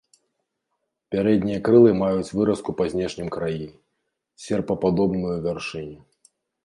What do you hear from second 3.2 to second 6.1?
краі, серпападобную вяршыню.